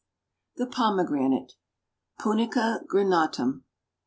THE 0.55 0.65
POMEGRANATE. 0.65 1.53
(_Punica 2.19 2.83
granatum. 2.87 3.61